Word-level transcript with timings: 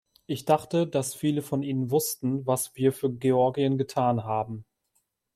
Ich 0.25 0.45
dachte, 0.45 0.87
dass 0.87 1.13
viele 1.13 1.43
von 1.43 1.61
Ihnen 1.61 1.91
wussten, 1.91 2.47
was 2.47 2.75
wir 2.75 2.91
für 2.91 3.13
Georgien 3.13 3.77
getan 3.77 4.23
haben. 4.23 4.65